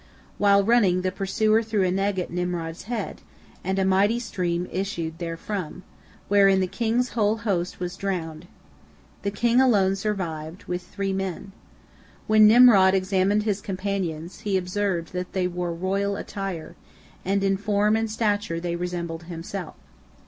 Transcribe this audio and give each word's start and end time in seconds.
While 0.39 0.63
running, 0.63 1.03
the 1.03 1.11
pursuer 1.11 1.61
threw 1.61 1.83
an 1.85 1.99
egg 1.99 2.17
at 2.17 2.31
Nimrod's 2.31 2.85
head, 2.85 3.21
and 3.63 3.77
a 3.77 3.85
mighty 3.85 4.17
stream 4.17 4.67
issued 4.71 5.19
therefrom, 5.19 5.83
wherein 6.27 6.59
the 6.59 6.65
king's 6.65 7.09
whole 7.09 7.37
host 7.37 7.79
was 7.79 7.95
drowned. 7.95 8.47
The 9.21 9.29
king 9.29 9.61
alone 9.61 9.95
survived, 9.95 10.63
with 10.63 10.81
three 10.81 11.13
men. 11.13 11.51
When 12.25 12.47
Nimrod 12.47 12.95
examined 12.95 13.43
his 13.43 13.61
companions, 13.61 14.39
he 14.39 14.57
observed 14.57 15.13
that 15.13 15.33
they 15.33 15.45
wore 15.47 15.71
royal 15.71 16.15
attire, 16.15 16.75
and 17.23 17.43
in 17.43 17.55
form 17.55 17.95
and 17.95 18.09
stature 18.09 18.59
they 18.59 18.75
resembled 18.75 19.25
himself. 19.25 19.75